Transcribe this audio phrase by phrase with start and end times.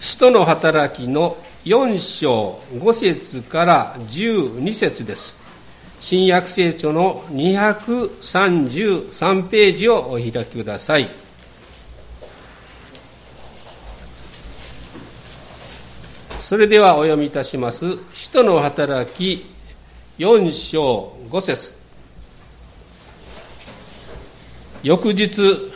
[0.00, 5.42] 使徒の働きの4章5節から12節です。
[6.00, 11.08] 新約聖書の233ページをお開きください。
[16.36, 17.96] それではお読みいたします。
[18.12, 19.46] 使徒の働き
[20.18, 21.72] 4章5節。
[24.82, 25.72] 翌日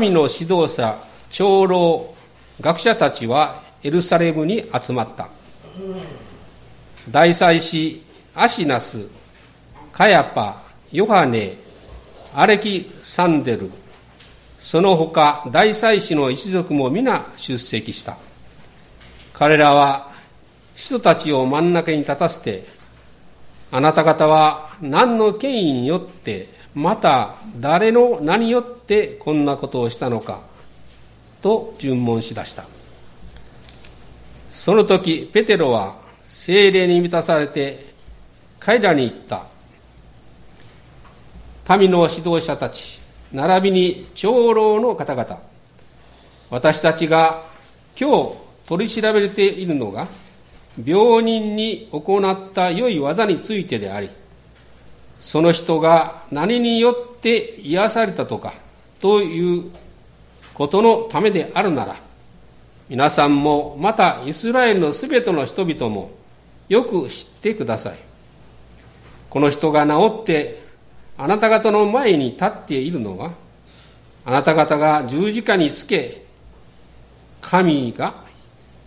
[0.00, 0.98] 民の指導者
[1.30, 2.15] 長老
[2.60, 5.28] 学者たちはエルサレムに集まった。
[7.10, 8.02] 大祭司
[8.34, 9.06] アシナス
[9.92, 11.54] カヤパヨハネ
[12.34, 13.70] アレキサンデル。
[14.58, 18.16] その他大祭司の一族も皆出席した。
[19.32, 20.10] 彼らは
[20.74, 22.64] 人たちを真ん中に立たせて
[23.70, 30.40] あなた方は何の権威によってまた誰の名によってこんなことをしたのか。
[31.42, 32.64] と尋問しだした。
[34.50, 37.86] その時ペテロは精霊に満たされて
[38.58, 39.46] 彼らに言った。
[41.76, 43.00] 民の指導者たち
[43.32, 45.40] 並びに長老の方々。
[46.50, 47.42] 私たちが
[47.98, 48.32] 今日
[48.66, 50.06] 取り調べているのが
[50.84, 54.10] 病人に行った良い技についてであり
[55.18, 58.54] その人が何によって癒されたとか
[59.00, 59.70] という
[60.56, 61.96] ことのためであるなら、
[62.88, 66.12] 皆さんもまたイスラエルのすべての人々も
[66.68, 67.98] よく知ってください。
[69.28, 70.62] この人が治って
[71.18, 73.32] あなた方の前に立っているのは、
[74.24, 76.24] あなた方が十字架につけ、
[77.42, 78.14] 神が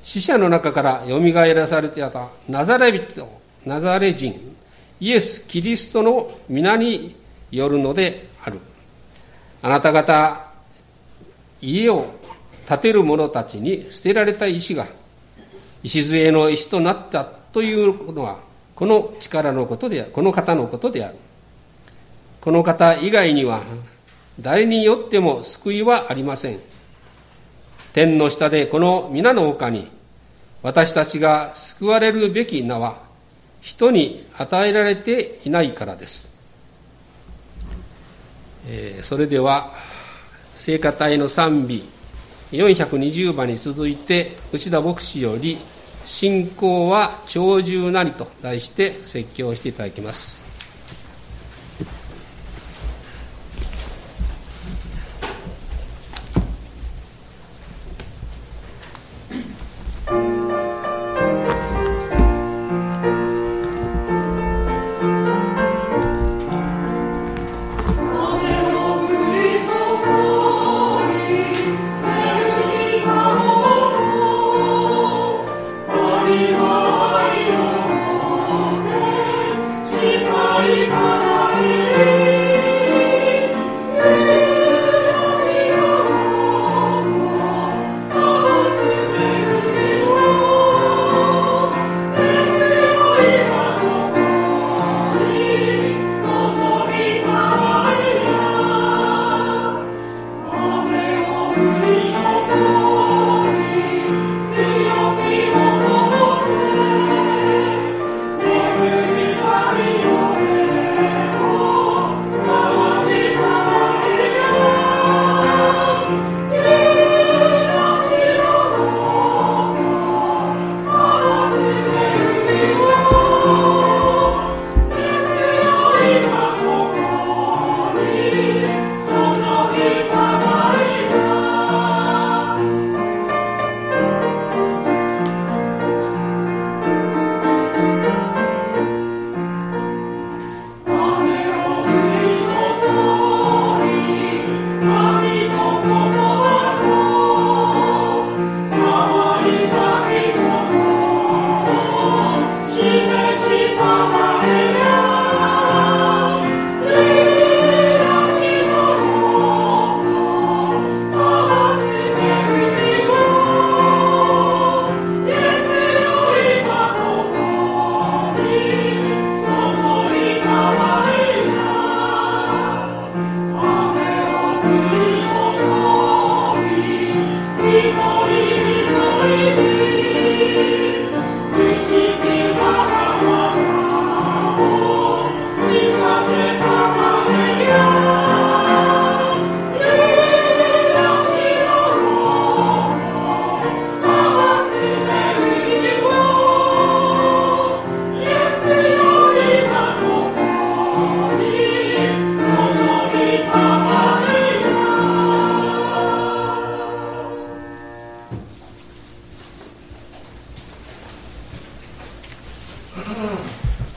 [0.02, 3.30] 死者の中からよみがえらされていたナザレ人、
[3.64, 4.34] ナザレ人、
[5.00, 7.16] イエス・キリストの皆に
[7.52, 8.60] よるのである。
[9.62, 10.49] あなた方
[11.62, 12.06] 家を
[12.68, 14.88] 建てる者たちに捨てられた石が
[15.84, 18.40] 礎の石となったというのは
[18.76, 21.16] この力のことでこの方のことである。
[22.42, 23.62] この方以外には
[24.40, 26.60] 誰によっても救いはありません。
[27.92, 29.88] 天の下でこの皆の他に
[30.62, 32.98] 私たちが救われるべき名は
[33.62, 36.30] 人に与えられていないからです、
[38.68, 39.72] えー、それでは
[40.60, 41.86] 聖歌隊の賛美
[42.52, 45.58] 420番に続いて内田牧師より
[46.04, 50.39] 「信仰は長寿なり」と題して説教していただきます。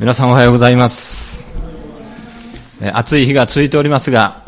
[0.03, 1.49] 皆さんおはようございます。
[2.93, 4.43] 暑い日が続いておりますが、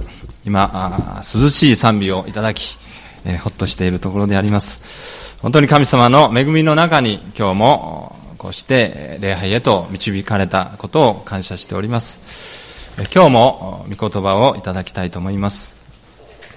[0.45, 2.77] 今、涼しい賛美をいただき、
[3.41, 5.39] ほっとしているところであります。
[5.41, 13.01] 本当に神様の恵みの中に今日もこうして礼拝へと導かれたことを感謝しております。
[13.15, 15.77] 今日も御言葉をいただきたいと思います。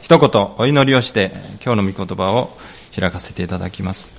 [0.02, 1.34] 一言お祈りをして
[1.64, 2.50] 今日の御言葉を
[3.00, 4.12] 開かせていただきます。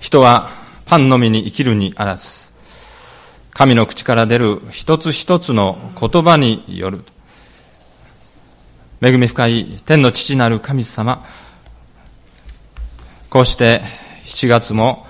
[0.00, 0.58] 人は
[0.90, 2.52] パンのみに生きるにあらず、
[3.52, 7.04] 神の口から出る一つ一つの言葉による。
[9.00, 11.24] 恵み深い天の父なる神様、
[13.30, 13.82] こうして
[14.24, 15.06] 7月も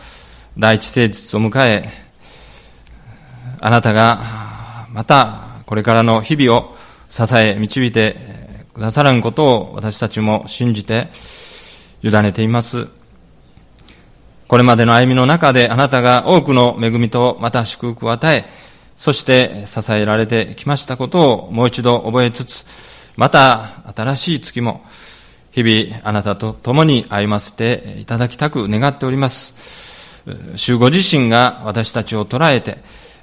[0.59, 1.89] 第一誠実を迎え、
[3.59, 6.77] あなたがまたこれからの日々を
[7.09, 8.17] 支え導いて
[8.75, 11.07] くださらんことを私たちも信じて
[12.03, 13.00] 委ねています。
[14.51, 18.45] これまでの歩みの中であなたが多くの恵みとまた祝福を与え、
[18.97, 24.85] そして支えられてきましたことをもう一度覚えつつ、また新しい月も
[25.53, 30.25] 日々あなたと共に歩ませていただきたく願っております。
[30.57, 32.79] 主ご自身が私たちを捉えて、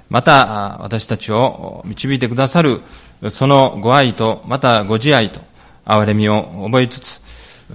[0.08, 2.80] また私たちを導いてくださる
[3.28, 5.40] そのご愛と、またご自愛と、
[5.84, 7.20] 憐れみを覚えつつ、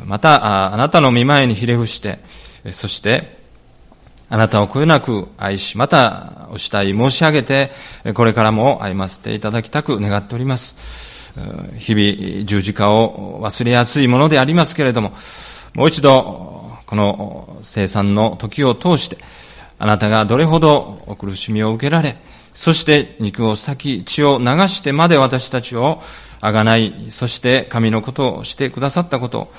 [0.06, 2.18] またあなたの見前にひれ伏して、
[2.72, 3.43] そして
[4.34, 7.70] あなたをこよなく愛し、またお慕い申し上げて、
[8.16, 11.32] これからも歩ませていただきたく願っております。
[11.78, 15.14] 日々十字架を忘れやすいものでありますけれども、
[15.76, 19.18] もう一度、この生産の時を通して、
[19.78, 22.16] あなたがどれほど苦しみを受けられ、
[22.56, 26.02] そして肉を裂き、血を流してまで私たちを
[26.42, 29.54] あがない、そして神のことをしてくださったことを、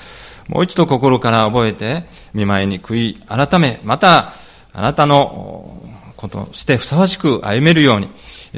[0.49, 4.33] もう一度心から覚えて、見舞いに悔い改め、また、
[4.77, 5.79] あなたの
[6.17, 8.09] ことしてふさわしく歩めるように、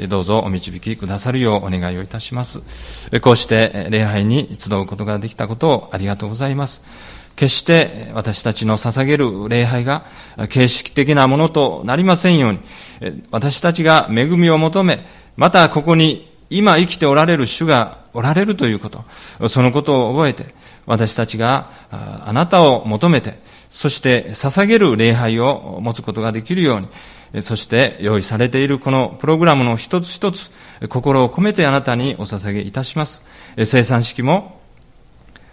[0.08, 2.60] どうぞお導きくださるようお願いをいたします。
[3.20, 6.82] こうして礼拝に集うことができたことをありがとうございます。
[7.36, 10.06] 決して私たちの捧げる礼拝が
[10.48, 12.58] 形式的なものとなりませんように、
[13.30, 14.98] 私たちが恵みを求め、
[15.36, 20.46] またここに今生きておられる主がおられるということ、そのことを覚えて、
[20.84, 23.38] 私たちがあなたを求めて、
[23.70, 30.50] そして捧げる礼拝を持つことができるように、そして用意されているこのプログラムの一つ一つ、
[30.88, 33.24] 心を込めてあなたにお捧げいたします。
[33.64, 34.60] 生産式も、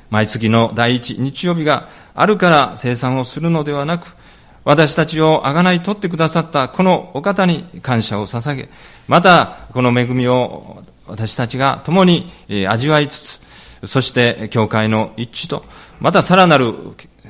[0.10, 4.16] 毎月の第一日曜日があるから生産をするのではなく、
[4.64, 8.70] 私たちをあがない取ってくださったこのお方に感謝を捧げ、
[9.08, 12.32] またこの恵みを私たちが共に
[12.68, 15.66] 味わいつつ、そして教会の一致と、
[16.00, 16.74] またさらなる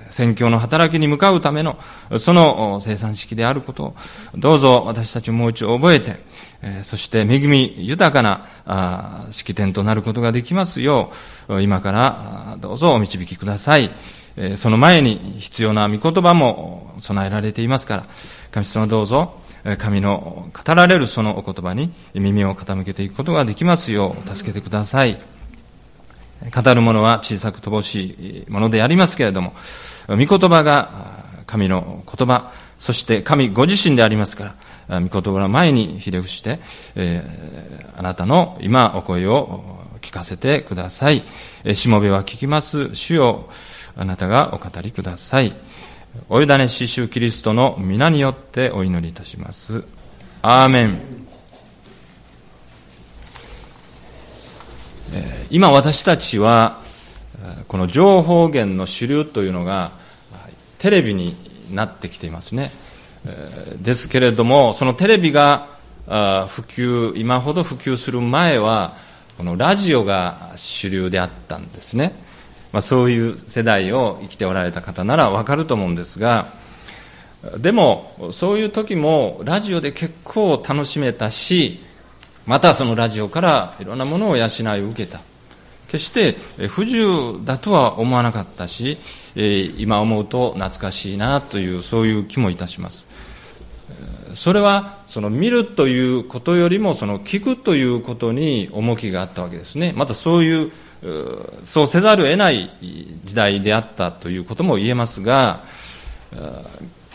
[0.10, 1.78] 宣教の働きに向かうための、
[2.20, 3.96] その生産式であることを、
[4.36, 6.20] どうぞ私たちもう一度覚えて、
[6.84, 8.22] そして恵み豊か
[8.66, 11.12] な式典となることができますよ
[11.50, 13.90] う、今からどうぞお導きください。
[14.56, 18.06] その前に必要な御言葉も備えられていますから、
[18.52, 19.40] 神様どうぞ、
[19.78, 25.18] 神の語られるそのお言葉に耳を傾けていくことができますよう助けてください。
[26.54, 29.54] 語る者は小さく乏しいものでありますけれども、
[30.08, 34.56] 御言葉が神の言葉、そして神ご自身でありますか
[34.90, 36.60] ら、御言葉の前にひれ伏して、
[36.96, 39.64] えー、あなたの今お声を
[40.02, 41.24] 聞かせてください。
[41.74, 42.94] しもべは聞きます。
[42.94, 43.50] 主よ、
[43.98, 45.54] あなたがお語りください。
[46.30, 49.84] お委ねし主キリストの皆によってお祈りいたします。
[50.42, 51.26] アーメン。
[55.50, 56.82] 今私たちは
[57.68, 59.92] この情報源の主流というのが
[60.80, 61.36] テレビに
[61.72, 62.72] なってきていますね。
[63.82, 65.68] ですけれども、そのテレビが
[66.06, 68.94] 普及、今ほど普及する前は、
[69.38, 72.14] このラジオが主流であったんですね。
[72.72, 76.48] まあ、そういう世代を生きておられた方ならわかると思うんですが、
[77.58, 81.80] でも、そういう時もラジオで結構楽しめたし、
[82.46, 84.48] またそのラジオからいろんなものを養い
[84.82, 85.22] を受けた。
[85.96, 86.34] 決して
[86.68, 88.98] 不自由だとは思わなかったし、
[89.36, 93.08] 今思うと懐かしいなというそういう気もいたします。
[94.34, 99.94] それはその見るということよりもその聞くということに重きがあったわけですね。
[99.96, 100.72] またそういう
[101.64, 102.70] そうせざるを得ない
[103.24, 105.62] 時代であったということも言えますが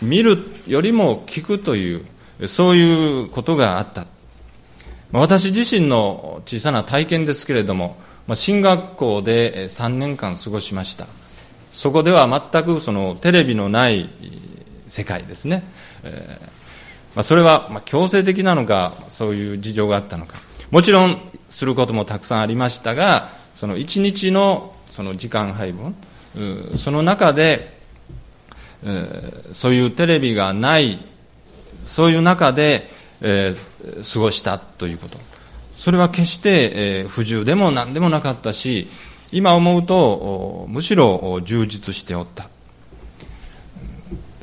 [0.01, 4.07] 見るよりも聞くというそういうことがあった。
[5.13, 7.97] 私自身の小さな体験ですけれども
[8.31, 11.07] ま進学校で3年間過ごしました
[11.73, 14.09] そこでは全くそのテレビのない
[14.87, 15.63] 世界ですね。
[16.03, 16.61] えー
[17.15, 20.37] まあ、それはま強制的なのか、そういう事情があったのか。
[20.71, 25.97] もちろん、することもたくさんありましたが、その一日のその時間配分、
[26.77, 27.79] その中で、
[29.53, 30.99] そういうテレビがない、
[31.85, 32.89] そういう中で、
[33.23, 33.55] え、
[34.13, 35.19] 過ごしたということ。
[35.81, 38.89] それは決して、え、不自由でも何でもなかったし、
[39.33, 42.51] 今思うと、むしろ充実しておった。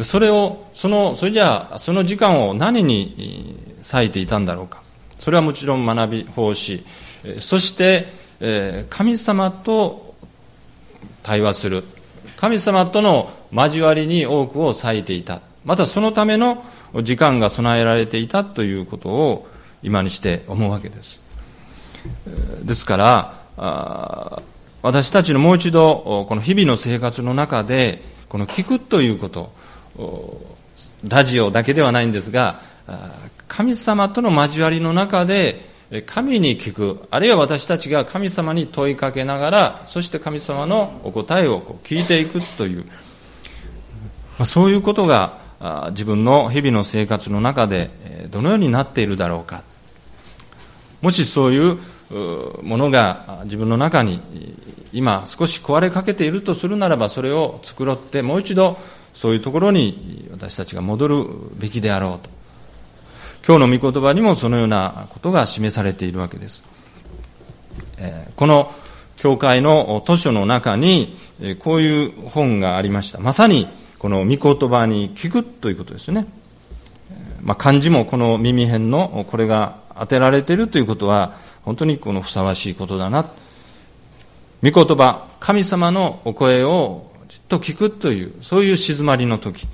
[0.04, 4.82] それを、その、それじゃあ、その時間を何に割いていたんだろうか。
[5.20, 6.84] それはもちろん学び、奉仕、
[7.40, 8.08] そして、
[8.90, 10.16] 神様と
[11.22, 11.84] 対話する。
[12.36, 15.42] 神様との交わりに多くを割いていた。
[15.66, 16.64] またそのための
[17.04, 19.48] 時間が備えられていたということを
[19.84, 21.27] 今にして思うわけです。
[22.64, 22.98] ですか
[23.58, 24.42] ら、
[24.82, 29.52] 私たちのもう一度、この日々の生活の中で、この聞くということ、
[31.08, 32.62] ラジオだけではないんですが、
[33.48, 35.66] 神様との交わりの中で、
[36.06, 42.86] 神に聞く、あるいは私たちが神様に問いかけながら、そして神様のお答えを聞いていくという、
[44.46, 45.38] そういうことが
[45.92, 47.90] 自分の日々の生活の中で
[48.30, 49.64] どのようになっているだろうか。
[51.02, 51.80] もしそういう
[52.12, 54.22] ものが自分の中に
[54.94, 58.78] 今少し壊れかけているとするならばそれを繕ってもう一度
[59.14, 62.30] そういうところに私たちが戻るべきであろうと
[63.48, 66.64] 今日の御言葉にもそのようなことが示されているわけです。
[68.36, 68.72] この
[69.16, 71.16] 教会の図書の中に
[71.60, 73.20] こういう本がありました。
[73.20, 73.68] まさに
[74.00, 76.28] この御言葉に聞くということですね。
[77.42, 81.34] まあ、漢字もこの耳辺のこれが当てられているということは
[81.68, 83.26] 本当にこのふさわしいことだな。
[84.64, 89.68] 御言葉、神様のお声をじっと聞くという、そういう静まりの時。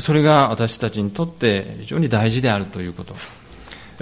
[0.00, 3.16] それが私たちにとって非常に大事であるということ。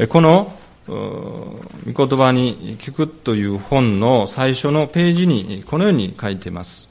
[0.09, 0.53] この
[0.89, 1.55] 御
[1.87, 6.89] 言葉に聞くという本の最初のページにこのように書いています。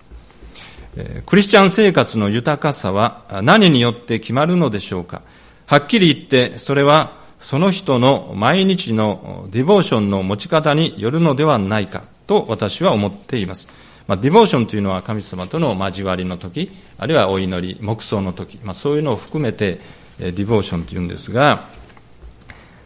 [1.26, 5.24] クリスチャン生活の豊かさは何によって決まるのでしょうか
[5.68, 13.68] はっきり言ってそれはその人の毎日の devotion の持ち方によるのではないかと私は思っています。
[14.08, 16.70] まあ、 devotion というのは神様との交わりの時、
[17.00, 19.80] あるいはお祈り、黙想の時、まあ、そういうのを含めて、
[20.20, 21.66] devotion というんですが、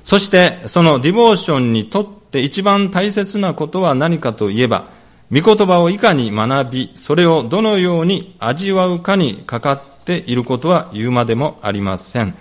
[0.03, 4.85] そしてその devotion にとって一番大切なことは何かといえば、
[5.33, 12.35] 御言葉をいかに学び、それをどのように味わうかにかかっていることは言うまでもありません。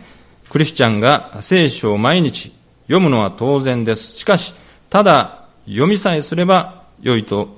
[0.51, 4.19] クリスチャンが聖書を毎日読むのは当然です。
[4.19, 4.55] しかし、
[4.91, 7.57] ただ読みさえすれば良いと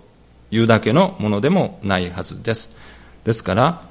[0.50, 2.76] 言うだけのものでもないはずです。
[3.24, 3.82] ですから、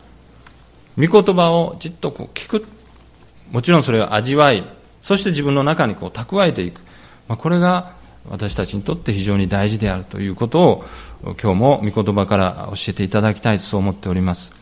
[0.98, 2.66] 御言葉をじっとこう聞く。
[3.52, 4.64] もちろんそれを味わい、
[5.02, 6.82] そして自分の中にこう蓄えていく。
[7.28, 7.92] まあ、これが
[8.30, 10.86] 私たちにとって非常に大事であるということを
[11.42, 14.54] 今日も御言葉から教えていただきたいとそう思っております。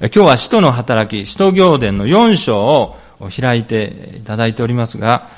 [0.00, 5.28] 今日は使徒の働き、使徒行伝の4章を開いていただいておりますが、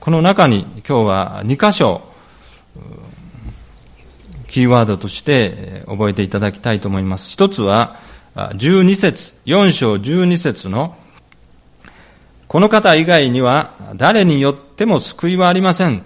[0.00, 2.02] この中に今日は2箇所
[4.48, 7.30] キーワードとして覚えていただきたいと思います。
[7.30, 7.96] 一つは、
[8.34, 10.96] 12節、4章12節の、
[12.48, 16.02] この方以外には誰によっても救いはありません。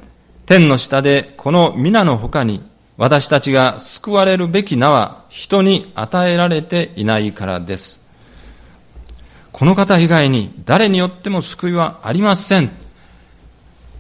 [0.47, 2.63] 天の下でこの皆の他に
[2.97, 8.06] 私たちが救われるべき名は人に与えられていないからです。
[9.57, 12.69] この方以外に誰によっても救いはありません。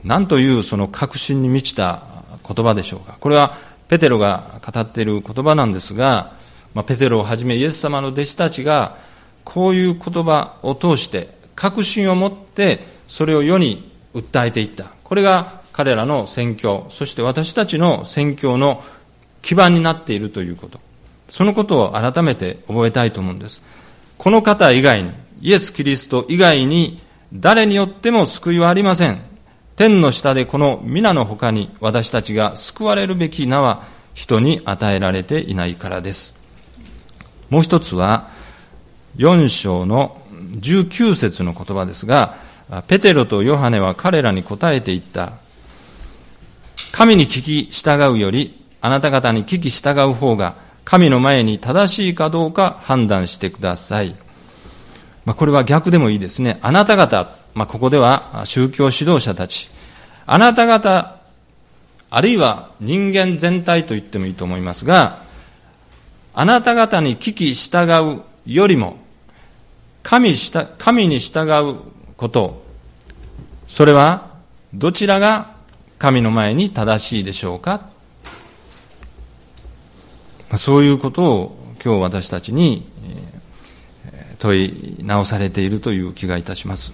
[0.04, 2.02] なんというその確信に満ちた
[2.46, 3.16] 言葉でしょうか。
[3.18, 3.56] これは
[3.88, 6.34] ペテロが語っている言葉なんですが、
[6.74, 8.98] まあ、ペテロをはじめイエス様の弟子たちが
[9.44, 18.84] こういう言葉を通して確信を持ってそれを世に訴えていったこれが彼らの宣教そして私たちの宣教の
[19.40, 20.80] 基盤になっているということ
[21.30, 23.62] そのことを改めて覚えたいと思うんです
[24.18, 25.12] この方以外に
[25.46, 27.00] イエス・キリスト以外に
[27.32, 29.18] 誰によっても救いはありません
[29.76, 33.84] 天の下でこの皆の他に私たちが救われるべき名は
[34.16, 36.34] 人に与えられていないからです。
[37.50, 38.30] もう一つは、
[39.18, 42.36] 4章の19節の言葉ですが、
[42.88, 45.34] ペテロとヨハネは彼らに答えていった。
[46.92, 54.16] 神に聞き従うより、あなた方に聞き従う方が、神の前に正しいかどうか判断してください。
[55.26, 56.58] まあ、これは逆でもいいですね。
[56.62, 59.68] あなた方、まあ、ここでは宗教指導者たち、
[60.24, 61.16] あなた方、
[62.08, 65.20] あるいは人間全体と言ってもいいと思いますが、
[66.32, 68.98] あなた方に聞き従うよりも、
[70.04, 70.34] 神
[70.78, 71.80] 神に従う
[72.16, 72.64] こと、
[73.66, 74.30] それは
[74.72, 75.56] どちらが
[75.98, 77.90] 神の前に正しいでしょうか？
[80.56, 82.88] そういうことを今日私たちに
[84.46, 86.92] 問い直されているという気がいたします。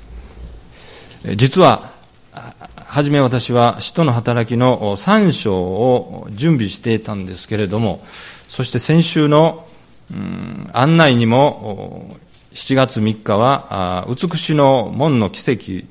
[1.37, 1.93] 実は、
[2.33, 8.03] はじめ私は使徒の働きの3章を準備していたんですけれども、
[8.49, 9.67] そして先週の、
[10.11, 12.17] うん、案内にも、
[12.55, 15.87] 7月3日は、美しの門の奇跡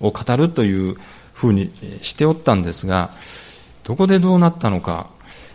[0.00, 0.96] を語るという
[1.32, 3.10] ふうにしておったんですが、
[3.84, 5.10] どこでどうなったのか、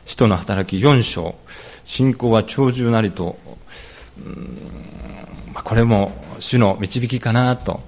[0.05, 1.35] 使徒の働き4章、
[1.85, 3.37] 信仰は長寿なりと、
[4.25, 4.90] うん
[5.53, 7.81] これも主の導きかなと、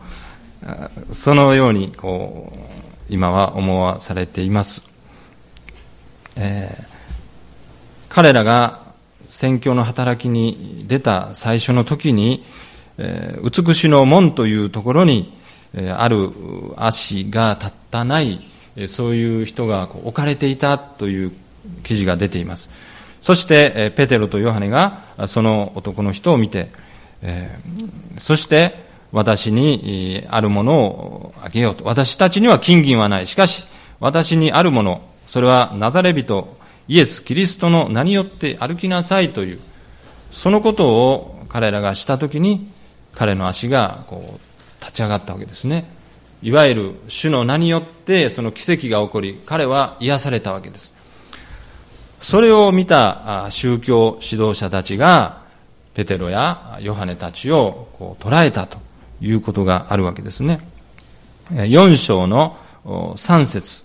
[1.12, 4.84] そのようにこう今は思わされています。
[6.36, 6.86] えー、
[8.10, 8.82] 彼らが
[9.27, 12.43] 宣教の働きに出た最初の時に、
[12.98, 15.34] えー、美しの門というところに、
[15.74, 16.32] えー、ある
[16.75, 18.39] 足が立ったない、
[18.75, 21.32] えー、そういう人がこう置かれていたという
[21.84, 22.70] 記事が出ています。
[23.22, 26.70] そして、えー、ペテロとヨハネがその男の人を見て、
[27.24, 28.75] えー、そして
[29.13, 31.86] 私にあるものをあげようと。
[31.86, 33.27] 私たちには金銀はない。
[33.27, 33.68] しかし、
[34.00, 39.60] 私にあるもの、それはナザレ人、イエス・キリストの名によって歩きなさいという、
[40.32, 42.68] そのことを彼らがしたときに、
[43.13, 45.86] 彼の足がこう立ち上がったわけですね。
[46.42, 50.94] いわゆる主の名によってその奇跡が起こり、彼は癒されたわけです。
[52.18, 55.43] それを見た宗教指導者たちが、
[55.94, 58.79] ペテロやヨハネたちをこう捉えたと
[59.22, 60.60] いうことがあるわけですね。
[61.51, 63.84] 4章の3節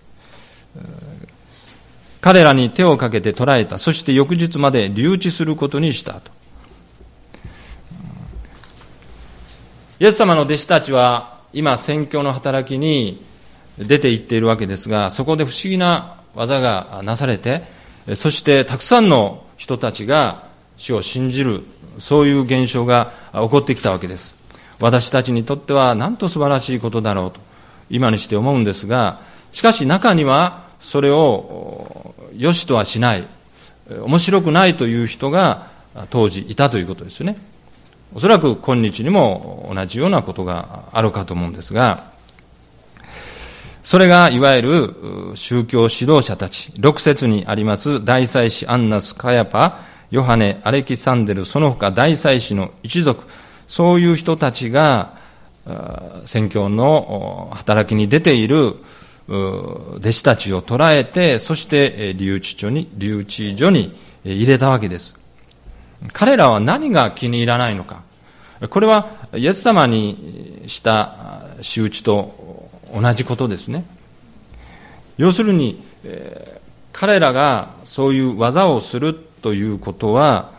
[2.20, 3.78] 彼らに手をかけて捕らえた。
[3.78, 6.32] そして翌日まで留置することにしたと。
[10.00, 13.24] イエス様の弟子たちは今宣教の働きに
[13.78, 17.62] 出て行っているわけですが、そこで不思議な技がなされて、
[18.16, 20.47] そしてたくさんの人たちが
[20.78, 21.64] 主を信じる
[21.98, 24.34] そういう現象が起こってきたわけです。
[24.80, 27.40] 私たちにとってはなんと素晴らしいことだろうと、
[27.90, 29.20] 今にして思うんですが、
[29.52, 33.26] しかし中にはそれを良しとはしない、
[34.02, 35.66] 面白くないという人が
[36.10, 37.36] 当時いたということですよね。
[38.14, 42.04] おそらく今日にも同じようなことがあるかと思うんですが、
[43.82, 44.94] それがいわゆる
[45.34, 53.24] 宗教指導者たち、6節にあります大祭司アンナス・カヤパ、ヨハネ、アレキサンデル、その他大祭司の一族、
[53.66, 55.16] そういう人たちが、
[56.24, 58.76] 宣教の働きに出ている
[59.28, 63.94] 弟子たちを捕らえて、そして留置所に、留置所に
[64.24, 65.20] 入れたわけです。
[66.12, 68.02] 彼らは何が気に入らないのか。
[68.70, 73.84] これはイエス様にした仕打ちと同じことですね。
[75.18, 75.84] 要するに、
[76.92, 80.52] 彼らがそういう技をするということは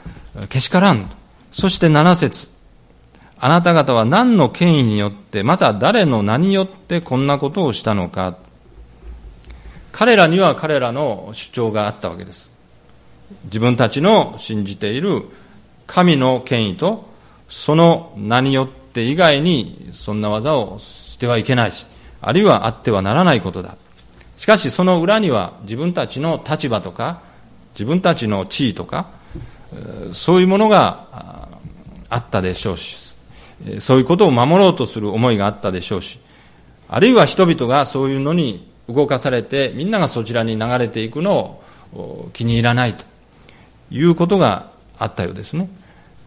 [0.49, 1.09] けしからん。
[1.51, 2.47] そして7節
[3.41, 8.35] あなた方は何の権威によって、また誰の名によってこんなことをしたのか。
[9.93, 12.51] 彼らには彼らの主張があったわけです。
[13.45, 15.23] 自分たちの信じている
[15.87, 17.09] 神の権威と、
[17.47, 21.87] その名によって以外にそんな技をしてはいけないし、
[22.21, 23.77] あるいはあってはならないことだ。
[24.35, 27.21] しかしその裏には自分たちの立場とか、
[27.79, 29.07] 自分たちの地位とか、
[30.11, 31.47] そういうものが
[32.09, 33.15] あったでしょうし、
[33.79, 36.19] そういうことを守ろうとする思いがあったでしょうし、
[36.89, 41.61] あるいは人々がそういうのに動かされて、みんながそちらに流れていくの
[41.93, 43.05] を気に入らないと
[43.91, 45.69] いうことがあったようですね。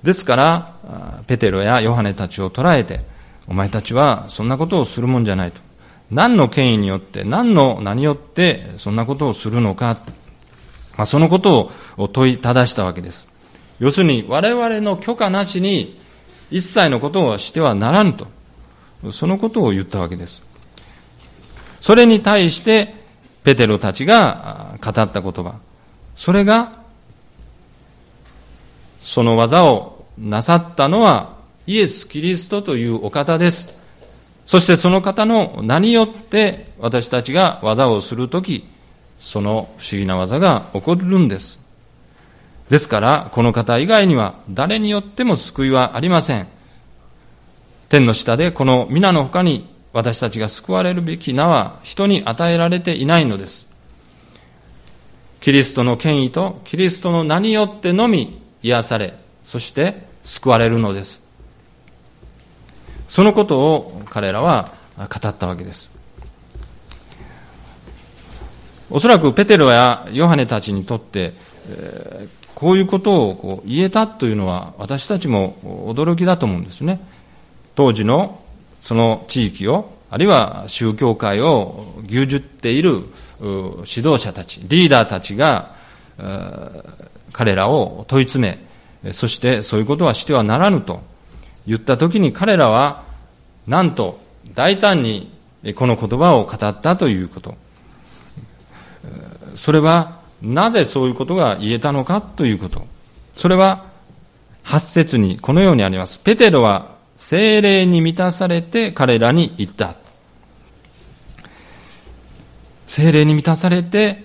[0.02, 0.72] ですから、
[1.26, 3.00] ペテロやヨハネたちを捕らえて、
[3.46, 5.60] お前たちはそんなことをするもんじゃないと。
[6.10, 9.98] 何の権威によって、何の名によってそんなことをするのか。
[10.96, 13.28] まあ、そのことを問いただしたわけです。
[13.80, 15.98] 要するに、我々の許可なしに
[16.50, 18.26] 一切のことをしてはならんと、
[19.10, 20.42] そのことを言ったわけです。
[21.80, 22.94] それに対して、
[23.42, 25.56] ペテロたちが語った言葉。
[26.14, 26.80] それが、
[29.00, 33.74] その技をなさったのはイエス・キリストというお方です。
[34.44, 38.64] そしてその方の名によって私たちが技をするとき、
[39.22, 41.60] その不思議な技が起こるんです。
[42.68, 46.48] ですから、この方以外には誰によっても救いはありません。
[47.88, 53.68] 天の下でこの皆の他に私たちが救われるべき名は人に与えられていないのです。
[55.40, 61.22] キリストの権威とキリストの名によってのみ癒され、そして救われるのです。
[63.06, 65.91] そのことを彼らは語ったわけです。
[68.94, 71.32] おそらくペテロやヨハネたちにとって、
[71.66, 75.56] え、こういうことをこう言えたというのは私たちも
[75.88, 77.00] 驚きだと思うんですね。
[77.74, 78.38] 当時の
[78.80, 83.00] その地域を、あるいは宗教界を牛耳っている
[83.40, 85.74] 指導者たち、リーダーたちが、
[87.32, 88.58] 彼らを問い詰
[89.02, 91.00] め、そしてそういうことはしてはならぬと
[91.66, 93.04] 言ったときに彼らは、
[93.66, 94.20] なんと
[94.54, 95.32] 大胆に
[95.76, 97.54] この言葉を語ったということ。
[99.54, 102.86] それはなぜそういうことが言えたのかということ。
[103.34, 103.86] それは
[104.64, 106.18] 8節にこのようにあります。
[106.18, 109.94] ペテロは精霊に満たされて彼らに言った。
[112.86, 114.24] 精霊に満たされて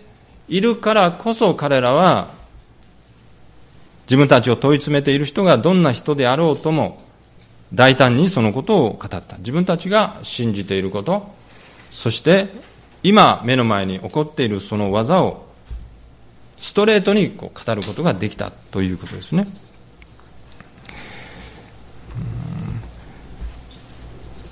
[0.50, 2.30] いるからこそ彼らは
[4.08, 7.02] 自分たちを問い詰めている人がどんな人であろうとも
[7.74, 9.38] 大胆にそのことを語った。
[9.38, 11.34] 自分たちが信じていること、
[11.92, 12.48] そして
[13.08, 15.48] 今目の前に起こっているその技を
[16.58, 19.48] ストレートにこう語ることができたということですね。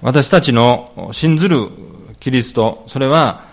[0.02, 1.68] 私たちの信ずる
[2.22, 3.44] キリスト、それは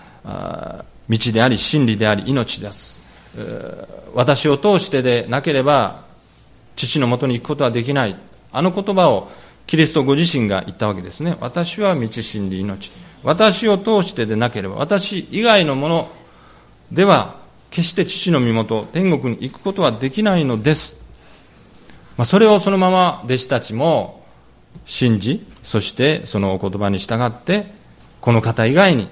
[1.08, 3.00] 道であり、真理であり、命です。
[4.14, 6.04] 私を通してでなければ、
[6.76, 8.16] 父のもとに行くことはできない。
[8.52, 9.32] あの言葉を
[9.66, 11.36] キリストご自身が言ったわけですね。
[11.40, 12.92] 私は道、真理、命。
[13.22, 16.10] 私を通してでなければ、私以外のもの
[16.90, 20.98] では、決して父の身元、天国に行くことはできないのです。
[22.18, 24.22] まあ、それをそのまま弟子たちも
[24.84, 27.64] 信じ、そしてそのお言葉に従って、
[28.20, 29.08] この方以外に、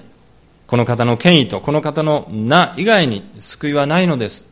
[0.67, 4.47] この方の権威とこの方の名以外に救いはないのです。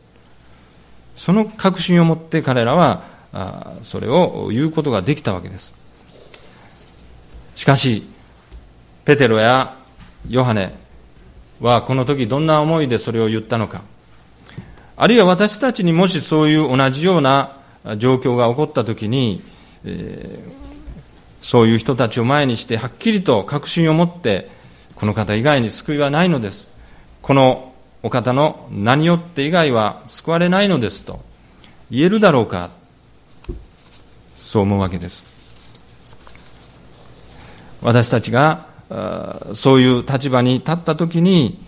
[1.15, 3.03] その確信を持って彼らは、
[3.83, 5.78] それを言うことができたわけです。
[7.59, 8.03] しかし、
[9.03, 9.75] ペテロや
[10.29, 10.73] ヨハネ
[11.59, 13.81] はこの時どんな思いでそれを言ったのか。
[14.95, 17.51] あるいは私たちにもしそういう同じような
[17.97, 19.41] 状況が起こった時に、
[19.83, 20.39] えー、
[21.41, 24.49] そういう人たちを前にしてはっきりと確信を持って
[24.95, 26.71] この方以外に救いはないのです
[27.21, 31.19] このお方の名によって以外は救われないのですと
[31.91, 32.69] 言えるだろうか
[34.33, 35.28] そう思うわけです
[37.81, 38.65] 私たちが
[39.53, 41.59] そういう立場に立った時に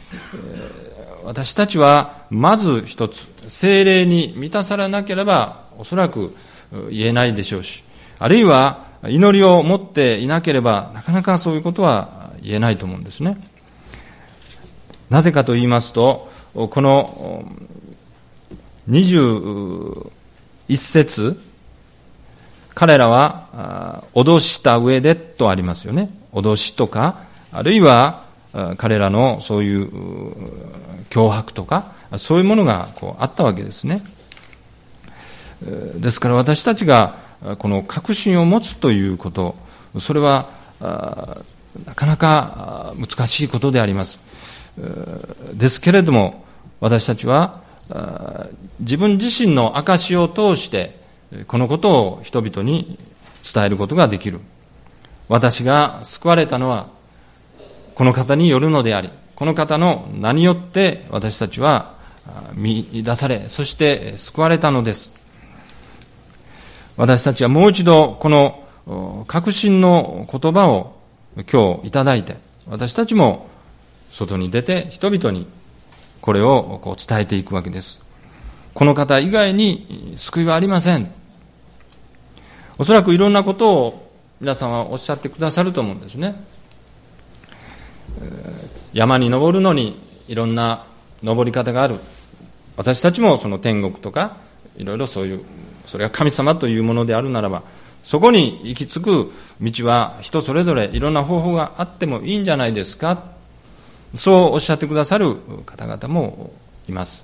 [1.23, 6.35] 私たちはまず一つ精霊に満たされなければおそらく
[6.89, 7.83] 言えないでしょうし
[8.19, 13.37] あるいは祈りを持っていなければ、なかなかそういうことは言えないと思うんですね。
[15.09, 17.43] なぜかと言いますと、この
[18.89, 20.11] 21
[20.75, 21.41] 節、
[22.73, 26.09] 彼らは脅した上でとありますよね。
[26.33, 27.19] 脅しとか、
[27.51, 28.23] あるいは
[28.77, 29.89] 彼らのそういう
[31.09, 34.03] 脅迫とか、そういうものがこうあったわけですね。
[35.97, 37.15] ですから私たちが
[37.59, 39.55] この確信を持つということ、
[39.99, 40.47] それは
[40.79, 44.19] なかなか難しいことであります。
[45.53, 46.45] ですけれども、
[46.79, 47.59] 私たちは
[48.79, 51.00] 自分自身の証を通して、
[51.47, 52.97] このことを人々に
[53.53, 54.39] 伝えることができる。
[55.29, 56.89] 私が救われたのは、
[57.95, 61.93] この方によるのであり、この方の名によって私たちは
[62.53, 65.11] 見出され、そして救われたのです。
[66.97, 70.99] 私たちはもう一度この確信の言葉を
[71.51, 72.35] 今日いただいて、
[72.67, 73.47] 私たちも
[74.11, 75.47] 外に出て人々に
[76.19, 78.01] これをこう伝えていくわけです。
[78.73, 81.20] この方以外に救いはありません。
[82.77, 86.35] おそらくいろんなことを皆さんはおっしゃってくださると思うんですね。
[88.93, 90.85] 山に登るのにいろんな
[91.23, 91.99] 登り方がある。
[92.77, 94.37] 私たちもその天国とか
[94.77, 95.43] いろいろそういう
[95.85, 97.63] それが神様というものであるならば、
[98.01, 99.31] そこに行き着く
[99.61, 103.25] 道は人それぞれいろんな方法があってもいいんじゃないですか。
[104.15, 106.51] そうおっしゃってくださる方々も
[106.89, 107.23] います。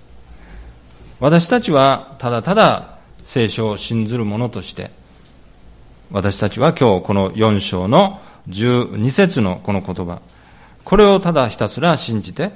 [1.19, 4.91] 私たちはただただ聖書を信ずる者として、
[6.11, 10.21] 私たちは今日この4章の12節のこの言葉、
[10.85, 12.51] これをただひたすら信じて、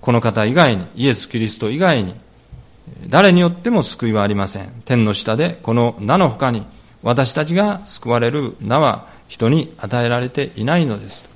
[0.00, 2.14] この方以外に、イエス・キリスト以外に、
[3.08, 4.82] 誰によっても救いはありません。
[4.84, 6.64] 天の下でこの名の他に
[7.02, 11.28] 私たちが救われる名は人に与えられていないのです。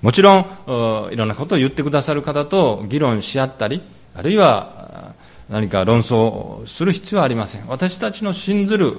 [0.00, 0.46] もちろん、
[1.12, 3.82] いろんなことを言ってくださる方と議論し合ったり、
[4.14, 5.12] あるいは
[5.50, 7.66] 何か論争する必要はありません。
[7.66, 8.98] 私たちの信ずる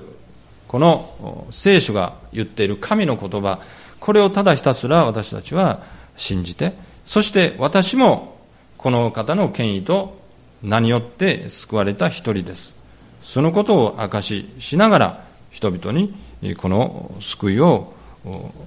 [0.69, 3.59] この聖書が言っている神の言葉、
[3.99, 5.81] これをただひたすら私たちは
[6.15, 6.73] 信じて、
[7.05, 8.37] そして私も
[8.77, 10.21] この方の権威と
[10.61, 12.75] 名によって救われた一人です。
[13.19, 16.13] そのことを証ししながら人々に
[16.55, 17.95] この救いを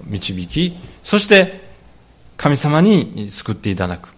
[0.03, 1.61] 導き、そして
[2.35, 4.13] 神様に救っていただく。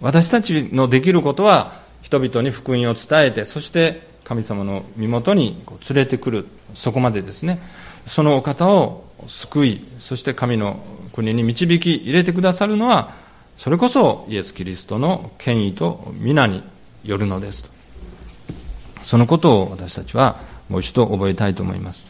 [0.00, 6.46] 私たちのできることは人々に福音を伝えて、そして神様の身元に連れてくる。
[6.74, 7.58] そこまでですね。
[8.06, 10.78] そのお方を救い、そして神の
[11.12, 13.12] 国に導き入れてくださるのは、
[13.56, 16.62] それこそイエス・キリストの権威と皆に
[17.04, 17.70] よるのですと。
[19.02, 20.36] そのことを私たちは
[20.68, 22.02] もう一度覚えたいと思います。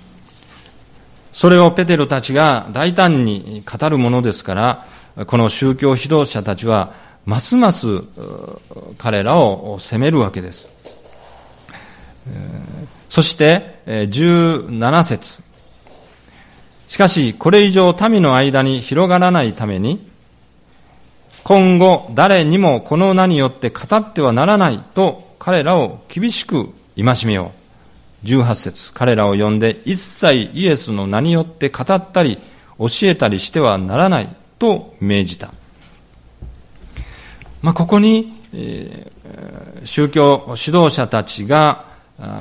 [1.32, 4.86] それをペテロたちが大胆に語るものですから、
[5.26, 6.92] この宗教指導者たちは、
[7.26, 8.02] ますます
[8.98, 10.68] 彼らを責めるわけです。
[13.08, 15.42] そして、17節
[16.86, 20.06] しかし、これ以上民の間に広がらないために、
[21.42, 27.52] 今後誰にもこの名によって語ってはならないと彼らを厳しく戒めよ
[28.22, 28.26] う。
[28.26, 32.38] 18節彼らを呼んで一切イエスの名によって語ったり
[32.78, 35.52] 教えたりしてはならないと命じた。
[37.60, 41.84] まあ、ここに、えー、宗教指導者たちが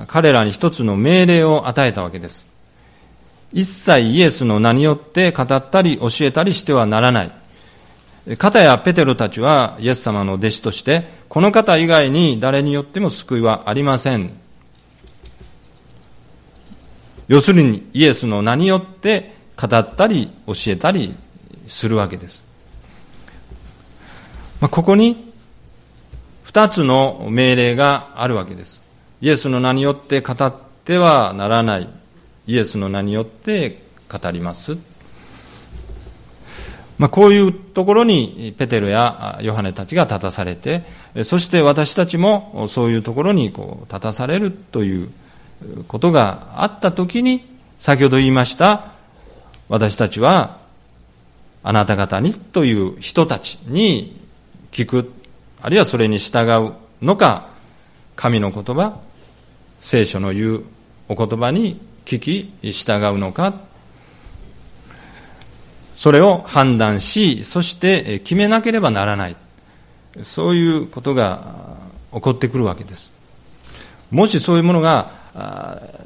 [0.08, 2.46] 彼らに一つの命令を与えたわけです。
[3.52, 7.32] 一切イエスの名によって語ったり教えたりしてはならない。
[8.38, 14.30] 片やペテロたちはイエス様の弟子として、この方以外に誰によっても救いはありません。
[17.28, 21.16] 要するにイエスの名によって語ったり教えたり
[21.68, 22.44] するわけです。
[24.62, 25.34] まあ、ここに
[26.44, 28.83] 二つの命令があるわけです。
[29.24, 31.88] イエスの名によって語ってはならない。
[32.46, 34.78] イエスの名によって語ります。
[36.98, 40.84] まあ、こういうところにペテロやヨハネたちが立たされて、
[41.24, 45.10] そして私たちもそういうところにこう立たされるという
[45.88, 47.46] ことがあったときに、
[47.80, 48.92] 先ほど言いました、
[49.70, 50.58] 私たちは
[51.64, 54.20] あなた方にという人たちに
[54.74, 55.14] 聞く、
[55.62, 57.48] あるいはそれに従うのか、
[58.18, 59.00] 神の言葉、
[59.84, 60.64] 聖書の言う
[61.10, 63.54] お言葉に聞き従うのか。
[65.98, 69.36] それを判断しそして決めなければならない。
[70.22, 71.76] そういうことが
[72.14, 73.12] 起こってくるわけです。
[74.10, 75.12] もしそういうものが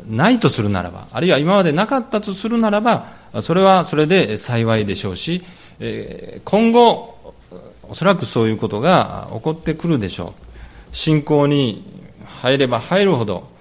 [0.10, 3.06] ないとするならばあるいは今までなかったとするならば
[3.42, 5.44] それはそれで幸いでしょうし
[6.46, 7.36] 今後
[7.84, 10.34] おそらくそういうことが起こってくるでしょ
[10.92, 10.96] う。
[10.96, 11.86] 信仰に
[12.26, 13.56] 入れば入るほど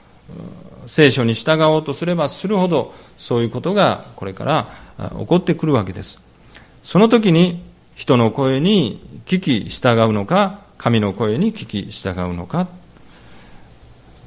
[0.87, 4.67] 聖書に従おうとすればするほどそういうことがこれから
[5.19, 6.21] 起こってくるわけです。
[6.83, 7.63] その時に
[7.95, 12.69] 人の声に聞き従うのか神の声に聞き従うのか。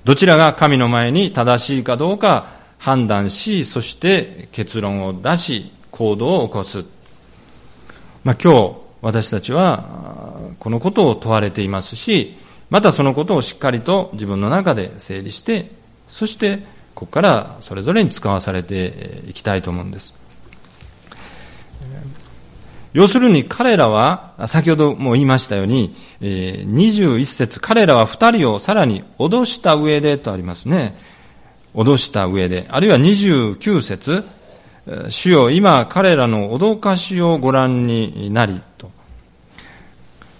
[0.05, 2.47] どちらが神の前に正しいかどうか
[2.79, 6.85] 判断しそして結論を出し行動を起こす、
[8.23, 12.35] まあ、今日私たちはこのことを問われていますし
[12.69, 15.69] またそのことをしっかりと自分の中で整理して
[16.09, 16.57] そして
[16.95, 20.19] ここからそれぞれに使わされていきたいと思うんです
[22.91, 30.95] 要するに彼らは、先ほども言いましたように、21節彼らは2人をさらに脅した上でとありますね。
[31.75, 32.65] 脅した上で。
[32.69, 34.25] あるいは29節
[35.09, 38.89] 主よ、今彼らの脅かしをご覧になりと。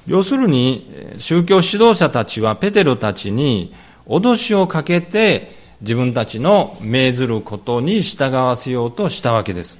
[0.08, 3.76] 要するに、宗教指導者たちはペテロたちに
[4.08, 9.80] 脅しをかけて、自分たちの命ずることに従わせようとしたわけです。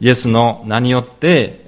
[0.00, 1.60] イエスの名によって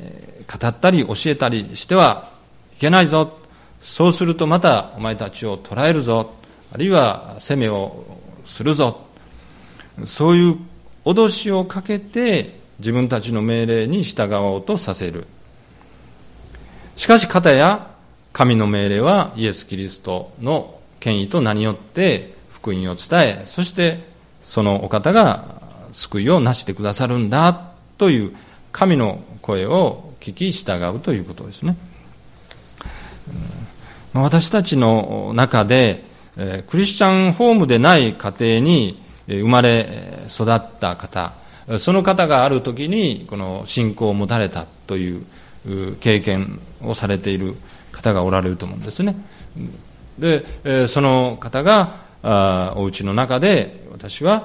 [0.60, 2.30] 語ったり教えたりしては
[2.76, 3.38] いけないぞ。
[3.80, 6.34] そうするとまたお前たちを捕らえるぞ。
[6.72, 8.04] あるいは責めを
[8.44, 9.06] するぞ。
[10.04, 10.58] そういう
[11.04, 15.26] 脅しをかけて自分たちの命令に従おうとさせる。
[16.96, 17.88] しかし、方や
[18.32, 22.33] 神の命令はイエス・キリストの権威と名によって
[22.64, 23.98] 福音を伝え、そして
[24.40, 25.44] そのお方が
[25.92, 28.34] 救いをなしてくださるんだという
[28.72, 31.76] 神の声を聞き従うということですね。
[34.14, 36.04] 私たちの中で、
[36.68, 38.98] クリスチャンホームでない家庭に
[39.28, 39.86] 生まれ
[40.28, 41.34] 育った方、
[41.78, 45.26] その方がある時にこの信仰を持たれたという
[46.00, 47.56] 経験をされている
[47.92, 49.16] 方がおられると思うんですね。
[50.18, 54.44] で、その方があお家の中で私は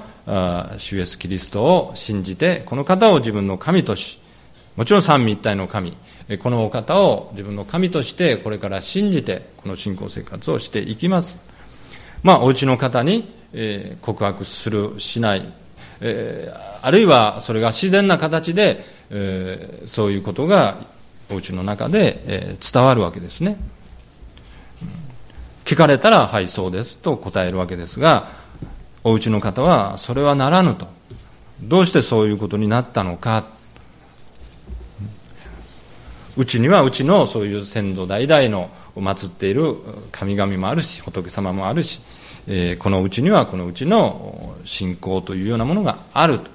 [0.77, 4.19] 主イエスキリストを信じて、この方を自分の神とし、
[4.75, 5.97] もちろん三位一体の神、
[6.39, 11.39] このお方を自分の神としてこれから信じて、この信仰生活をしていきます。
[12.21, 13.27] まあ、お家の方に
[14.01, 15.41] 告白する、しない、
[16.81, 18.83] あるいはそれが自然な形で、
[19.85, 20.77] そういうことが
[21.31, 23.57] お家の中で伝わるわけですね。
[25.69, 28.27] 聞かれたら、はい、そうですと答えるわけですが、
[29.03, 30.87] お家の方は、それはならぬと。
[31.61, 33.45] どうしてそういうことになったのか。
[36.35, 39.75] うちにはうちのそういう先祖代々の祀っている
[40.11, 42.01] 神々もあるし、仏様もあるし、
[42.47, 46.49] えー、このうちにはこのうちの信仰というようなものがあると。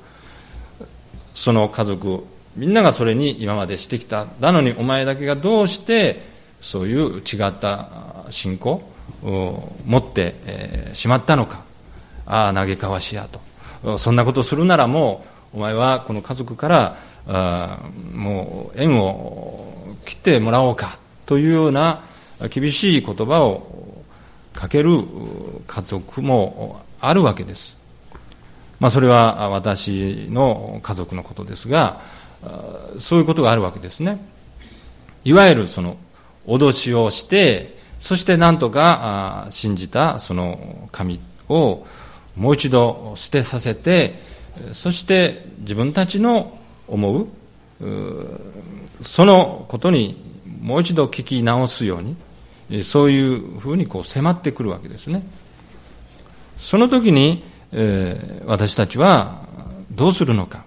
[1.37, 2.25] その家族、
[2.57, 4.27] みんながそれに今までしてきた。
[4.41, 6.21] なのにお前だけがどうして
[6.61, 8.83] そういう違った信仰
[9.25, 10.35] 持って
[10.93, 11.65] しまったのか。
[12.27, 13.29] ああ、嘆かわしや
[13.83, 13.99] と。
[13.99, 17.79] そんなことするならもう、お前はこの家族からあ
[18.13, 22.03] もう縁を切ってもらおうかというような
[22.51, 24.03] 厳しい言葉を
[24.53, 25.01] かける
[25.67, 27.77] 家族もあるわけです。
[28.81, 32.01] まあ、それは私の家族のことですが、
[32.99, 34.19] そういうことがあるわけですね。
[35.25, 35.97] いわゆるその
[36.47, 41.87] 脅しをして、そして何とか信じたその神を
[42.37, 44.15] もう一度捨てさせて、
[44.73, 47.29] そして自分たちの思う、
[49.01, 50.23] そのことに
[50.61, 52.03] もう一度聞き直すよう
[52.71, 55.23] に、そういうふうにこう迫ってくるわけですね。
[56.57, 59.43] その時に、えー、私たちは
[59.91, 60.65] どうするのか。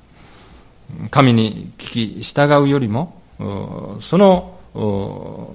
[1.11, 3.21] 神に聞き従うよりも、
[3.99, 4.57] その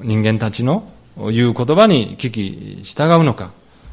[0.02, 3.51] 人間たちの言う言葉に聞き従うのか。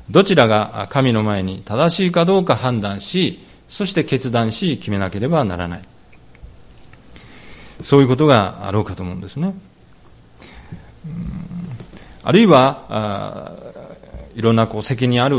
[0.09, 5.81] どちらが神の前に正しいかどうか判断し、そして決断し決めなければならない。
[7.81, 9.53] そういうことがあろうかと思うんですね。
[12.23, 13.53] あるいは、
[14.35, 15.37] いろんなこう責任ある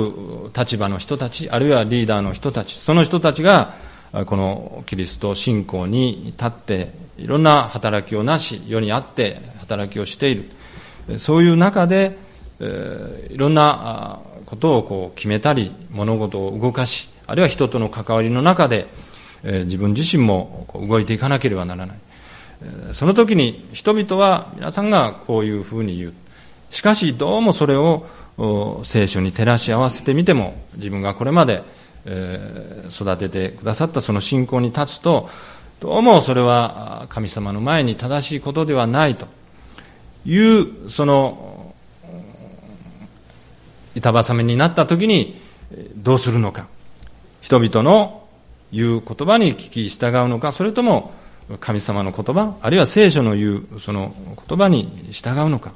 [0.56, 3.74] 立場の人たち、あるいはリーダーの人たち、その人たちが、
[4.26, 10.50] このキリスト信仰に立って、いろんな働きをなし、世にあって働きをしている。
[11.18, 12.16] そういう中で
[12.60, 18.86] え、いろんなことをこう決めたり、物事を動かし、あるいは人との関わりの中で
[19.42, 21.98] え、自分自身も動いていかなければならない。
[22.92, 26.14] その時に人々は皆さんがこういうふうに言う。
[26.68, 28.06] しかしどうもそれを
[28.84, 31.62] 聖書に照らし合わせてみても自分がこれまで
[32.06, 35.28] え育ててくださったその信仰に立つと
[35.80, 39.26] どうもそれは神様の前に正しいことではないと
[40.26, 41.74] いうその
[43.94, 45.40] 板挟みになった時に
[45.96, 46.68] どうするのか。
[47.40, 48.28] 人々の
[48.72, 50.52] 言う言葉に聞き従うのか。
[50.52, 51.12] それとも
[51.58, 54.14] 神様の言葉あるいは聖書の言うその
[54.48, 55.72] 言葉に従うのか、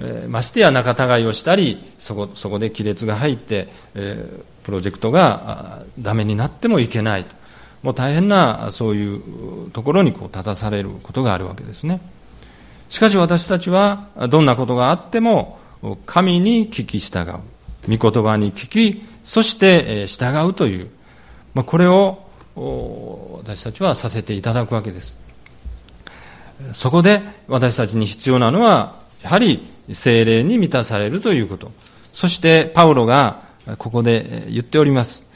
[0.00, 4.28] え、ましてや仲違いをしたりそこそこで亀裂が入って、え、
[4.62, 7.34] プロジェクトがダメになってもいけないと。
[7.82, 12.00] もう大変なそういうところにこう立たされることがあるわけですね。
[12.90, 15.58] しかし私たちはどんなことがあっても
[16.04, 17.34] 神に聞き従う。
[17.88, 20.90] 御言葉に聞き、そして従うという、
[21.54, 22.18] ま、これを
[23.38, 25.16] 私たちはさせていただくわけです。
[26.72, 31.72] そこで私たちに必要なのは、やはり精霊に満たされるということ。
[32.12, 33.40] そしてパウロが
[33.78, 35.26] ここで言っております。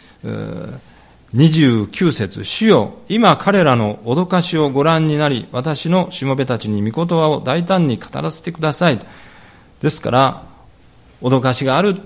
[1.35, 9.01] 29節主よ、今彼らの脅かしをご覧になり、私のしもべたちに御言葉を大胆に語らせてください。
[9.81, 10.43] ですから、
[11.21, 11.97] 脅かしがある、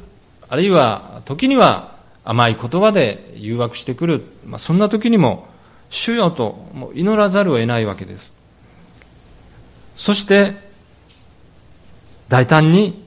[0.49, 5.47] あるいは時には甘い言葉で誘惑してくる、まあ、そんな時にも、
[5.91, 8.33] 主よとも祈らざるを得ないわけです。
[9.95, 10.55] そして、
[12.31, 13.05] 大胆に、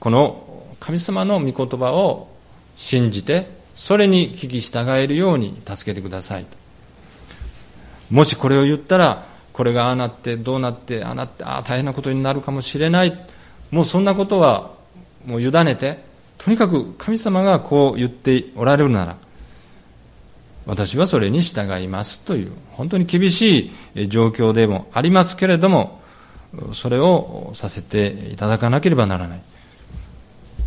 [0.00, 0.42] この
[0.80, 2.28] 神様の御言葉を
[2.76, 6.46] 信じて、それに聞き従えるように助けてください。
[8.10, 13.16] もしこれを言ったら、これがああなって、どうなって、ああなって、ああ大変なことになるかもしれない。
[13.70, 14.70] もうそんなことは
[15.26, 15.98] もう委ねて、
[16.38, 19.16] とにかく神様がこう言っておられるなら、
[20.66, 26.00] 私はそれに従いますという、本当に厳しい状況でもありますけれども、
[26.72, 29.40] それをさせていただかなければならない。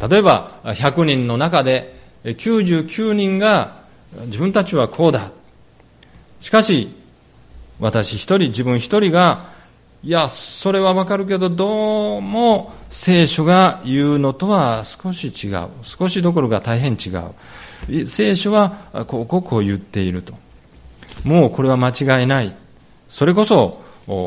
[0.09, 1.96] 例えば、100人の中で
[2.35, 3.77] 99人が
[4.25, 5.31] 自分たちはこうだ。
[6.41, 6.89] しかし、
[7.79, 9.57] 私一人、自分一人が
[10.03, 15.69] いや、それはわかるけど、どうも聖書が言うのとは少し違う。
[15.81, 18.05] 少しどころか大変違う。
[18.05, 20.33] 聖書はこうこうこう言っていると。
[21.23, 22.55] もうこれは間違いない。
[23.07, 23.81] それこそ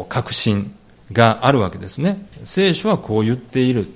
[0.09, 0.75] 確信
[1.13, 2.27] があるわけですね。
[2.45, 3.87] 聖書はこう言っている。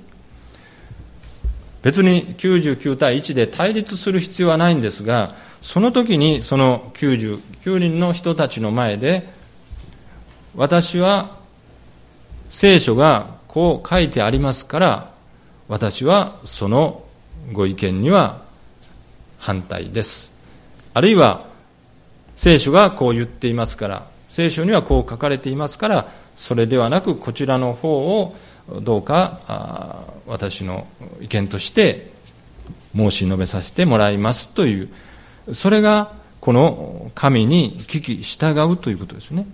[1.84, 9.28] 別に99対1で対立する必要はないんですが、その時にその99人の人たちの前で、
[10.56, 11.36] 私は
[12.48, 15.12] 聖書がこう書いてありますから、
[15.68, 17.04] 私はその
[17.52, 18.42] ご意見には
[19.38, 20.32] 反対です。
[20.94, 21.44] あるいは、
[22.34, 28.34] 聖書がこう言っていますから、聖書にはこう書かれていますから、それではなくこちらの方を
[28.68, 30.86] どうか私の
[31.20, 32.10] 意見として
[32.96, 34.88] 申し述べさせてもらいますという、
[35.52, 39.46] それがこの神に聞き従うということですね。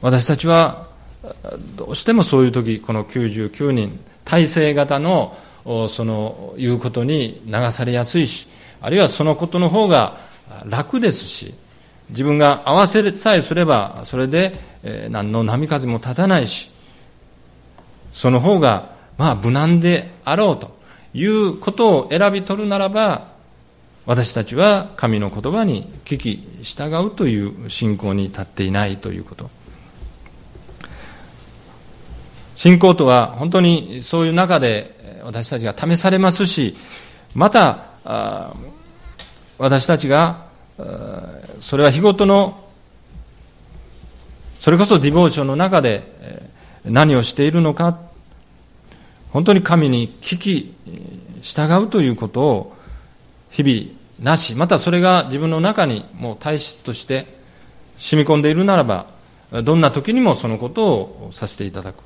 [0.00, 0.88] 私たちは
[1.76, 5.36] どうしてもそういう時、この99人、体制型の
[5.88, 8.48] その言うことに流されやすいし、
[8.80, 10.16] あるいはそのことの方が
[10.64, 11.54] 楽ですし、
[12.08, 14.54] 自分が合わせさえすれば、それで
[15.10, 16.70] 何の波風も立たないし、
[18.12, 20.76] その方がまあ無難であろうと
[21.14, 23.28] いうことを選び取るならば、
[24.06, 29.50] 私たちは神の言葉に聞き従うという信仰に立っていないということ。
[32.56, 36.76] 信仰とは本当にそういう中で私たちが試されますし、
[37.34, 37.84] また、
[39.58, 40.46] 私たちが、
[41.60, 42.64] それは日ごとの、
[44.58, 46.09] それこそディボーションの中で
[46.84, 47.98] 何をしているのか、
[49.30, 50.74] 本当に神に聞き、
[51.42, 52.76] 従うということを
[53.50, 57.26] 日々なし、またそれが自分の中にもう体質として
[57.96, 59.06] 染み込んでいるならば、
[59.64, 61.96] どんな時にもそのことをさせていただく。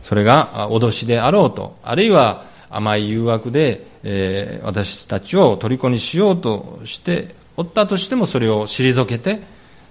[0.00, 9.40] それが脅しであろうと、あるいは甘い誘惑で、えー、私たちを虜にしようとしておったとしてもそれを退けて、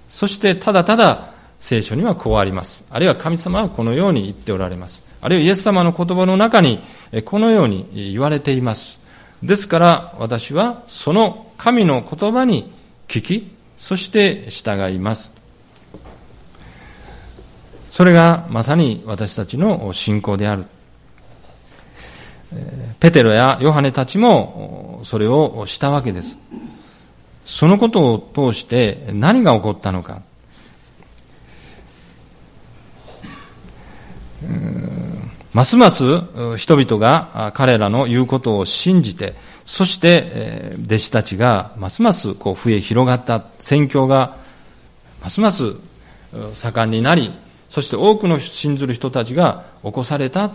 [0.09, 1.31] そしてただただ
[1.61, 2.85] 聖書にはこうあります。
[2.89, 5.03] あるいは神様はこのように言っておられます。
[5.21, 6.81] あるいはイエス様の言葉の中に
[7.23, 8.99] このように言われています。
[9.43, 12.71] ですから私はその神の言葉に
[13.07, 15.39] 聞き、そして従います。
[17.91, 20.65] それがまさに私たちの信仰である。
[22.99, 26.37] ペテロやヨハネたちもそれをしたわけです。
[27.45, 30.23] そのことを通して何が起こったのか。
[35.53, 36.03] ますます
[36.57, 39.33] 人々が彼らの言うことを信じて、
[39.65, 43.43] そして弟子たちがますますこう増え広がった。
[43.59, 44.37] 宣教が
[45.21, 45.75] ますます
[46.53, 47.31] 盛んになり、
[47.69, 50.51] そして多くの信ずる人たちが起こされた。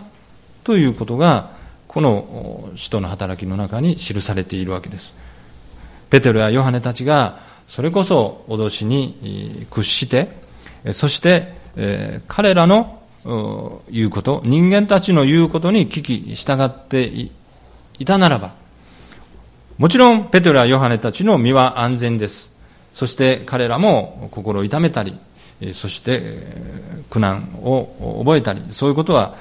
[0.63, 1.51] ということが、
[1.87, 5.15] この使徒の働きの中に記されているわけです。
[6.09, 10.29] ペテロやヨハネたちが、それこそ脅しに屈して、
[10.91, 11.53] そして、
[12.27, 12.96] 彼らの
[13.91, 17.31] 言うこと、人間たちの言うことに聞き従ってい
[18.05, 18.53] たならば、
[19.77, 22.51] もちろんペテロやヨハネたちの身は安全です。
[22.93, 25.17] そして彼らも心を痛めたり、
[25.73, 26.21] そして
[27.09, 29.35] 苦難を覚えたり、そういうことは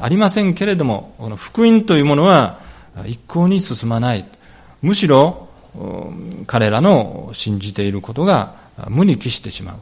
[0.00, 2.58] ありませんけれども、この福音というものは
[3.06, 4.26] 一向に進まない。
[4.82, 5.48] むしろ
[6.46, 8.54] 彼らの信じていることが
[8.88, 9.76] 無に帰してしまう。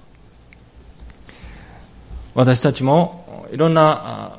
[2.34, 4.38] 私たちもいろんな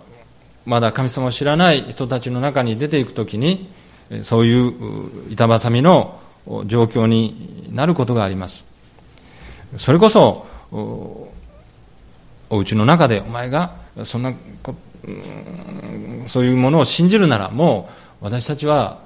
[0.66, 3.70] まだ神様を知らない人たちの中に出ていくときに、
[4.22, 4.74] そういう
[5.32, 6.20] 板挟みの
[6.66, 8.66] 状況になることがあります。
[9.78, 10.45] それこそ、
[12.49, 14.34] お家の中でお前がそんな
[16.28, 17.89] そういうものを信じるならも
[18.22, 18.99] う私たちは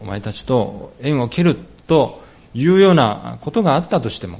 [0.00, 2.22] お前たちと縁を切ると
[2.54, 4.38] いうようなことがあったとしても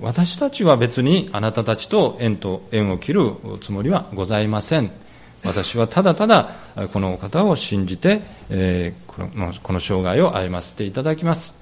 [0.00, 4.90] 私たちは別にあなたたちと縁と縁を切るつもりはございません
[5.44, 6.50] 私はただただ
[6.92, 8.20] このお方を信じて、
[8.50, 11.58] えこのこの生涯を歩ませていただきます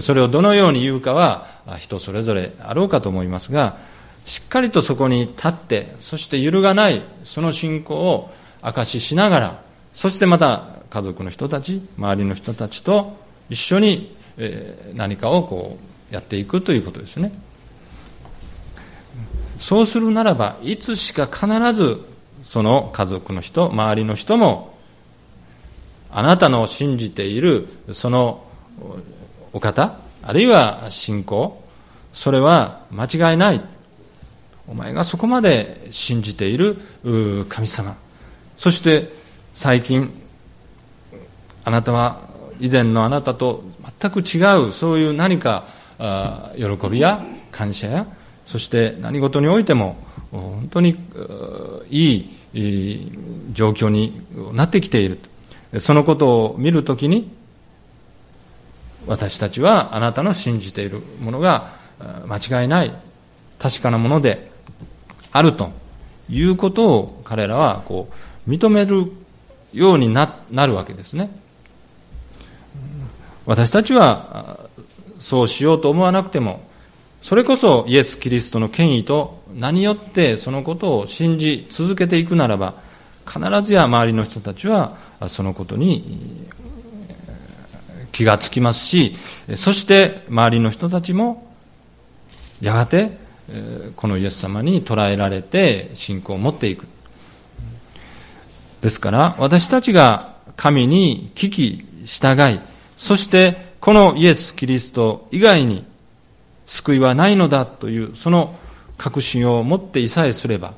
[0.00, 1.46] それをどのように言うかは
[1.78, 3.76] 人それぞれあろうかと思いますが
[4.24, 8.30] しっかりとそこに立って、そして揺るがないその信仰を
[8.62, 9.62] 証ししながら、
[9.92, 13.16] そしてまた家族の人たち、周りの人たちと
[13.48, 14.14] 一緒に
[14.94, 15.78] 何かをこ
[16.10, 17.32] うやっていくということですね。
[19.60, 22.00] そうするならば、いつしか必ず
[22.42, 24.74] その家族の人、周りの人も、
[26.10, 28.42] あなたの信じているその
[29.52, 31.62] お方、あるいは信仰、
[32.12, 33.60] それは間違いない。
[34.66, 36.78] お前がそこまで信じている
[37.48, 37.96] 神様。
[38.56, 39.12] そして
[39.52, 40.10] 最近
[41.64, 42.20] あなたは
[42.60, 43.62] 以前のあなたと
[44.00, 45.66] 全く違う、そういう何か、
[46.56, 48.06] 喜びや感謝や、
[48.50, 49.96] そして何事においても、
[50.32, 50.96] 本当に
[51.88, 53.12] いい
[53.52, 54.20] 状況に
[54.54, 55.20] なってきている。
[55.78, 57.30] そのことを見るときに、
[59.06, 61.70] 私たちはあなたの信じているものが
[62.26, 62.92] 間違いない、
[63.60, 64.50] 確かなもので
[65.30, 65.70] あると
[66.28, 68.08] いうことを彼らはこ
[68.48, 69.12] う認める
[69.72, 71.30] ようにななるわけですね。
[73.46, 74.58] 私たちは
[75.20, 76.68] そうしようと思わなくても、
[77.20, 82.74] それこそイエス・キリストの権威と何よってそのことを信じ続けていくならば、
[83.26, 84.96] 必ずや周りの人たちは
[85.28, 86.48] そのことに
[88.10, 89.14] 気がつきますし、
[89.56, 91.52] そして周りの人たちも
[92.60, 93.10] やがて
[93.96, 96.86] このイエス様に捉えられて信仰を持っていく。
[98.80, 102.60] ですから私たちが神に聞き従い、
[102.96, 105.84] そしてこのイエス・キリスト以外に
[106.70, 108.54] 救いはないのだというその
[108.96, 110.74] 確信を持っていさえすれば、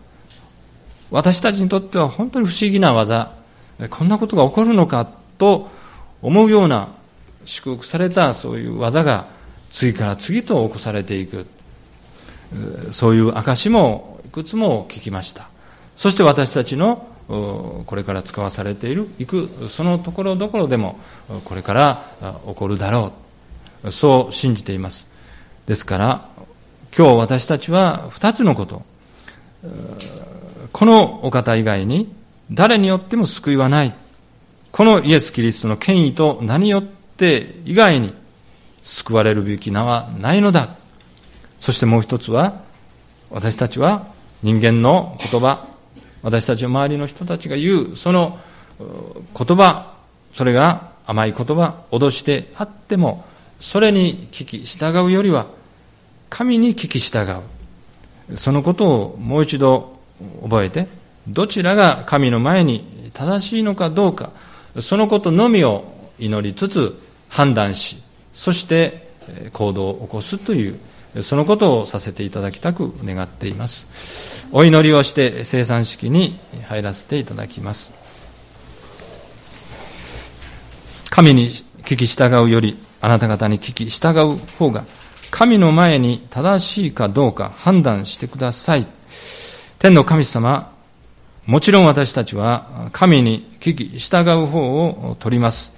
[1.11, 3.33] 私たちにとっては本当に不思議な技、
[3.91, 5.69] こんなことが起こるのかと
[6.23, 6.89] 思うような
[7.45, 9.27] 祝福されたそういう技が
[9.71, 11.47] 次から次と起こされていく。
[12.91, 15.49] そういう証もいくつも聞きました。
[15.95, 20.99] そして私たちのこれから使わされている、いく、そのところどころでも、
[21.45, 22.03] これから
[22.47, 23.13] 起こるだろ
[23.85, 23.91] う。
[23.91, 25.12] そう信じています。
[25.67, 26.29] ですから、
[26.97, 28.83] 今日私たちは二つのこと。
[30.73, 32.13] このお方以外に
[32.51, 33.95] 誰によっても救いはない。
[34.73, 38.15] このイエス・キリストの権威と何よって以外に
[38.83, 40.77] 救われるべき名はないのだ。
[41.61, 42.61] そしてもう一つは、
[43.31, 44.07] 私たちは
[44.43, 45.67] 人間の言葉、
[46.23, 48.39] 私たちの周りの人たちが言う、その
[48.79, 49.95] 言葉、
[50.33, 53.25] それが甘い言葉、脅してあっても、
[53.63, 55.47] それに聞き従うよりは、
[56.29, 57.31] 神に聞き従
[58.31, 58.37] う。
[58.37, 59.99] そのことをもう一度
[60.43, 60.89] 覚えて、
[61.29, 64.33] どちらが神の前に正しいのかどうか、
[64.81, 65.85] そのことのみを
[66.19, 68.03] 祈りつつ判断し、
[68.33, 69.09] そして
[69.53, 74.49] 行動を起こすという、そのことをさせていただきたく願っています。
[74.51, 76.37] お祈りをして生産式に
[76.69, 77.93] 入らせていただきます。
[81.11, 81.51] 神に
[81.85, 84.85] 聞き従うより、あなた方に聞き従う方が、
[85.33, 88.87] 神の前に正しいかどうか判断してください。
[89.81, 90.73] 天の神様、
[91.45, 95.73] もちろん私たちは神に聞き従う方を取ります。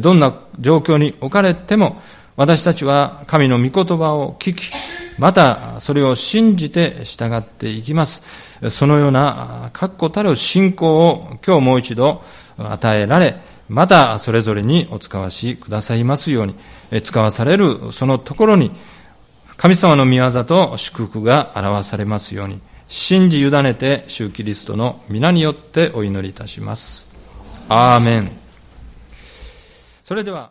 [0.00, 2.00] どんな状況に置かれても、
[2.36, 4.72] 私たちは神の御言葉を聞き、
[5.18, 8.22] またそれを信じて従っていきます。
[8.70, 12.22] そのような確固たる信仰を今日もう一度
[12.56, 13.36] 与えられ、
[13.70, 16.54] またそれぞれにお使わしくださいますように、
[17.02, 18.72] 使わされるそのところに、
[19.56, 27.08] 神様の御業と祝福が表されますように、信じ委ねて、主キリストの皆によってお祈りいたします。
[27.68, 28.32] アーメン。
[30.02, 30.50] それでは、